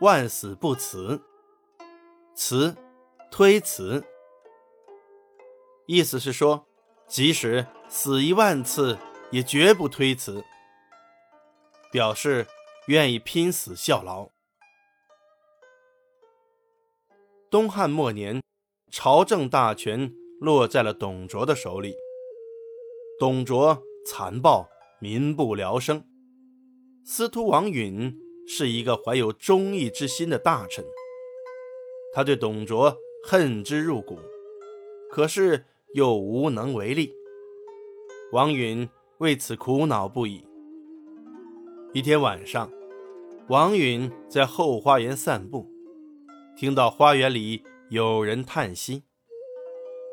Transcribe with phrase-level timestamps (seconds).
[0.00, 1.22] 万死不辞。
[2.34, 2.76] 辞，
[3.30, 4.04] 推辞。
[5.86, 6.66] 意思是说，
[7.06, 8.98] 即使死一万次，
[9.30, 10.44] 也绝不推辞，
[11.90, 12.46] 表示
[12.88, 14.28] 愿意拼死效劳。
[17.48, 18.42] 东汉末年，
[18.90, 21.94] 朝政大权落在了董卓的手里。
[23.18, 24.68] 董卓残暴，
[25.00, 26.04] 民不聊生。
[27.02, 28.14] 司徒王允
[28.48, 30.84] 是一个怀有忠义之心的大臣，
[32.12, 34.18] 他对董卓恨之入骨，
[35.10, 37.12] 可是又无能为力。
[38.32, 38.88] 王允
[39.18, 40.44] 为此苦恼不已。
[41.92, 42.70] 一天晚上，
[43.48, 45.68] 王允在后花园散步。
[46.56, 49.02] 听到花园里有人叹息，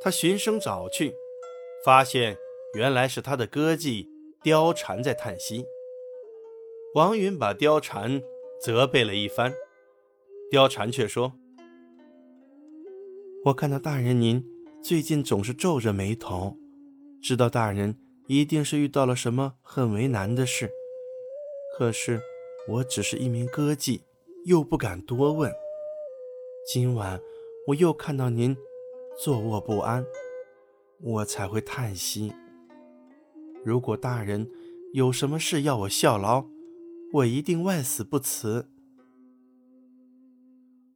[0.00, 1.14] 他循声找去，
[1.84, 2.36] 发现
[2.74, 4.06] 原来是他的歌妓
[4.42, 5.64] 貂蝉在叹息。
[6.94, 8.20] 王允把貂蝉
[8.60, 9.54] 责备了一番，
[10.52, 11.32] 貂蝉却说
[13.46, 14.44] ：“我看到大人您
[14.82, 16.54] 最近总是皱着眉头，
[17.22, 20.70] 知道大人一定是遇到了什么很为难的事。
[21.78, 22.20] 可是
[22.68, 24.02] 我只是一名歌妓，
[24.44, 25.50] 又不敢多问。”
[26.70, 27.18] 今晚
[27.68, 28.54] 我又看到您
[29.18, 30.04] 坐卧不安，
[31.00, 32.34] 我才会叹息。
[33.64, 34.50] 如果大人
[34.92, 36.44] 有什么事要我效劳，
[37.12, 38.70] 我一定万死不辞。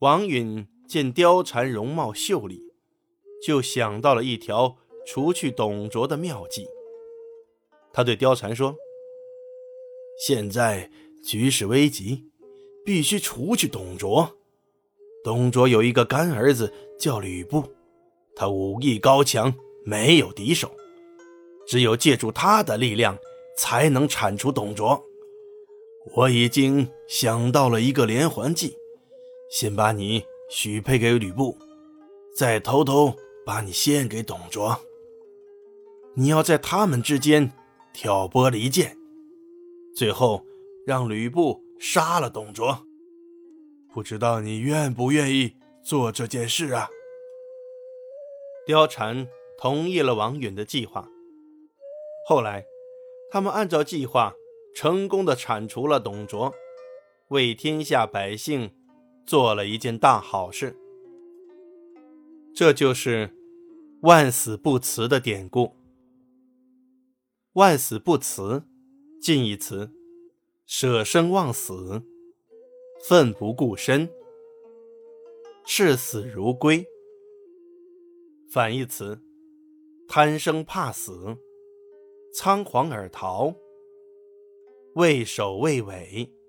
[0.00, 2.60] 王允见貂蝉容貌秀丽，
[3.46, 6.66] 就想到了一条除去董卓的妙计。
[7.92, 8.74] 他对貂蝉说
[10.26, 10.90] ：“现在
[11.22, 12.24] 局势危急，
[12.84, 14.36] 必须除去董卓。”
[15.22, 17.62] 董卓有一个干儿子叫吕布，
[18.34, 20.74] 他武艺高强，没有敌手，
[21.68, 23.16] 只有借助他的力量，
[23.56, 25.04] 才能铲除董卓。
[26.06, 28.76] 我已经想到了一个连环计，
[29.50, 31.56] 先把你许配给吕布，
[32.34, 34.80] 再偷偷把你献给董卓。
[36.14, 37.52] 你要在他们之间
[37.92, 38.96] 挑拨离间，
[39.94, 40.44] 最后
[40.86, 42.86] 让吕布杀了董卓。
[43.92, 46.88] 不知道你愿不愿意做这件事啊？
[48.66, 49.28] 貂蝉
[49.58, 51.08] 同意了王允的计划。
[52.26, 52.64] 后来，
[53.30, 54.34] 他们按照计划
[54.74, 56.54] 成功的铲除了董卓，
[57.28, 58.70] 为天下百姓
[59.26, 60.76] 做了一件大好事。
[62.54, 63.34] 这就是
[64.02, 65.74] “万死不辞”的典故。
[67.54, 68.64] “万死不辞”
[69.20, 69.90] 近义词：
[70.66, 72.02] 舍生忘死。
[73.08, 74.10] 奋不顾身，
[75.64, 76.86] 视死如归。
[78.52, 79.18] 反义词：
[80.06, 81.38] 贪生怕死，
[82.34, 83.54] 仓皇而逃，
[84.94, 86.39] 畏首畏尾。